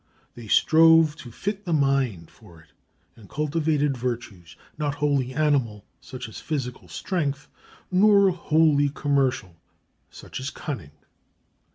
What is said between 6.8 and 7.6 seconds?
strength,